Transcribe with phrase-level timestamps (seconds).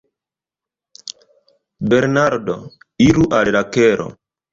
[1.91, 2.55] Bernardo:
[3.09, 4.09] Iru al la kelo.